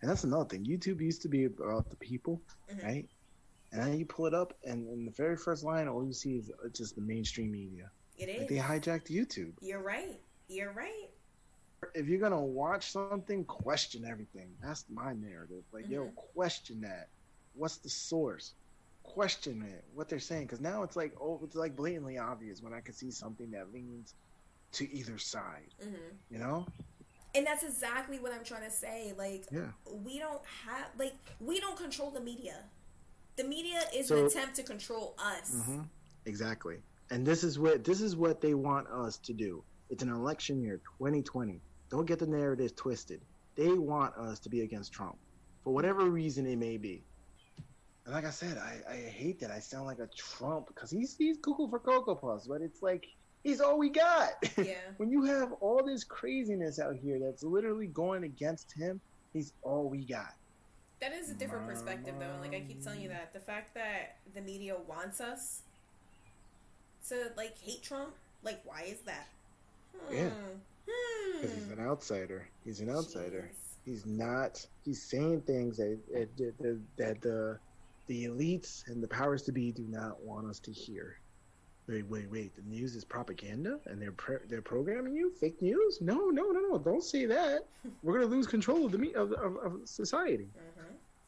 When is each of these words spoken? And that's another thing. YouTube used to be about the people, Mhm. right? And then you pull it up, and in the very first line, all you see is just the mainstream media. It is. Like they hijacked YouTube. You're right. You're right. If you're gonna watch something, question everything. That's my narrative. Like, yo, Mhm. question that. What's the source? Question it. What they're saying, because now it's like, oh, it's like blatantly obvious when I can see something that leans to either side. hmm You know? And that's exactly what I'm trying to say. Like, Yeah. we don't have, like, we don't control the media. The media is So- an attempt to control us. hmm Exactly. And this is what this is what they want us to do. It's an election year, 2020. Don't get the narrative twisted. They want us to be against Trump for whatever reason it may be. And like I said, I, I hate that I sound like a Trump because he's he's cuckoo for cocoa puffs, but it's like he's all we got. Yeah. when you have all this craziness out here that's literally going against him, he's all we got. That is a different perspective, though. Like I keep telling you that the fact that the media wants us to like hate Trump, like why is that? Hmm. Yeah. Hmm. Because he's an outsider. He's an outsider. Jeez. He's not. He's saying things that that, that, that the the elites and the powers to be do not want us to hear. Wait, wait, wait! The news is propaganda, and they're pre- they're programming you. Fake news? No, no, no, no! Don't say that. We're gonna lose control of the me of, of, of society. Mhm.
And 0.00 0.10
that's 0.10 0.24
another 0.24 0.46
thing. 0.48 0.64
YouTube 0.64 1.00
used 1.00 1.22
to 1.22 1.28
be 1.28 1.44
about 1.44 1.90
the 1.90 1.96
people, 1.96 2.42
Mhm. 2.70 2.82
right? 2.82 3.08
And 3.72 3.82
then 3.82 3.98
you 3.98 4.06
pull 4.06 4.26
it 4.26 4.34
up, 4.34 4.58
and 4.64 4.88
in 4.88 5.04
the 5.04 5.12
very 5.12 5.36
first 5.36 5.62
line, 5.62 5.88
all 5.88 6.04
you 6.04 6.12
see 6.12 6.36
is 6.38 6.50
just 6.72 6.94
the 6.96 7.02
mainstream 7.02 7.52
media. 7.52 7.90
It 8.16 8.28
is. 8.28 8.38
Like 8.38 8.48
they 8.48 8.56
hijacked 8.56 9.08
YouTube. 9.08 9.54
You're 9.60 9.82
right. 9.82 10.20
You're 10.48 10.72
right. 10.72 11.10
If 11.94 12.08
you're 12.08 12.20
gonna 12.20 12.42
watch 12.44 12.90
something, 12.90 13.44
question 13.44 14.04
everything. 14.04 14.56
That's 14.60 14.84
my 14.90 15.12
narrative. 15.12 15.64
Like, 15.72 15.88
yo, 15.88 16.06
Mhm. 16.08 16.14
question 16.14 16.80
that. 16.82 17.08
What's 17.54 17.78
the 17.78 17.88
source? 17.88 18.54
Question 19.02 19.62
it. 19.62 19.84
What 19.94 20.08
they're 20.08 20.18
saying, 20.18 20.46
because 20.46 20.60
now 20.60 20.82
it's 20.82 20.96
like, 20.96 21.14
oh, 21.20 21.42
it's 21.44 21.56
like 21.56 21.76
blatantly 21.76 22.18
obvious 22.18 22.60
when 22.62 22.74
I 22.74 22.80
can 22.80 22.94
see 22.94 23.10
something 23.10 23.50
that 23.52 23.72
leans 23.72 24.14
to 24.72 24.88
either 24.90 25.18
side. 25.18 25.72
hmm 25.80 26.16
You 26.28 26.38
know? 26.38 26.66
And 27.34 27.46
that's 27.46 27.62
exactly 27.62 28.18
what 28.18 28.32
I'm 28.32 28.44
trying 28.44 28.64
to 28.64 28.70
say. 28.70 29.12
Like, 29.16 29.46
Yeah. 29.52 29.70
we 29.88 30.18
don't 30.18 30.42
have, 30.66 30.88
like, 30.98 31.14
we 31.40 31.60
don't 31.60 31.76
control 31.76 32.10
the 32.10 32.20
media. 32.20 32.64
The 33.36 33.44
media 33.44 33.80
is 33.94 34.08
So- 34.08 34.18
an 34.18 34.26
attempt 34.26 34.56
to 34.56 34.62
control 34.62 35.14
us. 35.18 35.52
hmm 35.64 35.82
Exactly. 36.26 36.82
And 37.10 37.26
this 37.26 37.42
is 37.42 37.58
what 37.58 37.82
this 37.82 38.00
is 38.00 38.14
what 38.14 38.40
they 38.40 38.54
want 38.54 38.86
us 38.88 39.16
to 39.18 39.32
do. 39.32 39.64
It's 39.88 40.02
an 40.02 40.10
election 40.10 40.60
year, 40.60 40.78
2020. 40.98 41.60
Don't 41.88 42.06
get 42.06 42.18
the 42.18 42.26
narrative 42.26 42.76
twisted. 42.76 43.20
They 43.56 43.72
want 43.72 44.14
us 44.16 44.38
to 44.40 44.48
be 44.48 44.60
against 44.60 44.92
Trump 44.92 45.16
for 45.64 45.72
whatever 45.72 46.08
reason 46.10 46.46
it 46.46 46.56
may 46.56 46.76
be. 46.76 47.04
And 48.04 48.14
like 48.14 48.24
I 48.24 48.30
said, 48.30 48.58
I, 48.58 48.80
I 48.88 48.96
hate 48.96 49.40
that 49.40 49.50
I 49.50 49.58
sound 49.60 49.86
like 49.86 49.98
a 49.98 50.06
Trump 50.08 50.68
because 50.68 50.90
he's 50.90 51.16
he's 51.16 51.38
cuckoo 51.38 51.68
for 51.68 51.78
cocoa 51.80 52.14
puffs, 52.14 52.46
but 52.46 52.60
it's 52.62 52.82
like 52.82 53.06
he's 53.42 53.60
all 53.60 53.78
we 53.78 53.88
got. 53.88 54.32
Yeah. 54.56 54.74
when 54.98 55.10
you 55.10 55.24
have 55.24 55.52
all 55.60 55.82
this 55.84 56.04
craziness 56.04 56.78
out 56.78 56.96
here 56.96 57.18
that's 57.18 57.42
literally 57.42 57.86
going 57.86 58.24
against 58.24 58.72
him, 58.72 59.00
he's 59.32 59.52
all 59.62 59.88
we 59.88 60.04
got. 60.04 60.34
That 61.00 61.14
is 61.14 61.30
a 61.30 61.34
different 61.34 61.66
perspective, 61.66 62.14
though. 62.18 62.36
Like 62.40 62.54
I 62.54 62.60
keep 62.60 62.82
telling 62.84 63.00
you 63.00 63.08
that 63.08 63.32
the 63.32 63.40
fact 63.40 63.74
that 63.74 64.18
the 64.34 64.42
media 64.42 64.76
wants 64.86 65.20
us 65.20 65.62
to 67.08 67.32
like 67.36 67.56
hate 67.58 67.82
Trump, 67.82 68.10
like 68.42 68.60
why 68.64 68.82
is 68.86 69.00
that? 69.00 69.28
Hmm. 69.96 70.14
Yeah. 70.14 70.30
Hmm. 70.88 71.40
Because 71.40 71.54
he's 71.54 71.70
an 71.70 71.80
outsider. 71.80 72.48
He's 72.64 72.80
an 72.80 72.90
outsider. 72.90 73.50
Jeez. 73.50 73.70
He's 73.86 74.06
not. 74.06 74.66
He's 74.84 75.02
saying 75.02 75.42
things 75.42 75.78
that 75.78 75.98
that, 76.12 76.36
that, 76.36 76.80
that 76.98 77.20
the 77.22 77.58
the 78.06 78.26
elites 78.26 78.86
and 78.88 79.02
the 79.02 79.08
powers 79.08 79.42
to 79.44 79.52
be 79.52 79.72
do 79.72 79.86
not 79.88 80.20
want 80.22 80.48
us 80.50 80.58
to 80.60 80.72
hear. 80.72 81.16
Wait, 81.88 82.06
wait, 82.06 82.30
wait! 82.30 82.54
The 82.54 82.62
news 82.62 82.94
is 82.94 83.04
propaganda, 83.04 83.80
and 83.86 84.00
they're 84.00 84.12
pre- 84.12 84.38
they're 84.48 84.62
programming 84.62 85.14
you. 85.16 85.32
Fake 85.32 85.60
news? 85.60 86.00
No, 86.00 86.30
no, 86.30 86.50
no, 86.50 86.60
no! 86.60 86.78
Don't 86.78 87.02
say 87.02 87.26
that. 87.26 87.66
We're 88.02 88.14
gonna 88.14 88.26
lose 88.26 88.46
control 88.46 88.86
of 88.86 88.92
the 88.92 88.98
me 88.98 89.12
of, 89.14 89.32
of, 89.32 89.56
of 89.56 89.80
society. 89.86 90.48
Mhm. 90.56 90.89